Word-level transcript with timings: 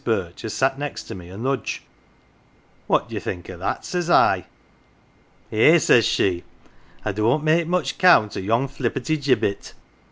Birch, 0.03 0.43
as 0.43 0.51
sat 0.51 0.79
next 0.79 1.13
me, 1.13 1.29
a 1.29 1.37
nudge. 1.37 1.83
"'What 2.87 3.07
d'ye 3.07 3.19
think 3.19 3.47
o 3.51 3.53
1 3.53 3.59
that?' 3.59 3.85
says 3.85 4.09
I. 4.09 4.47
"'Eh, 5.51 5.73
1 5.73 5.79
says 5.79 6.07
she,' 6.07 6.43
I 7.05 7.11
don't 7.11 7.43
make 7.43 7.67
much 7.67 7.99
count 7.99 8.35
o' 8.35 8.39
yon 8.39 8.67
flipperty 8.67 9.23
gibbet. 9.23 9.75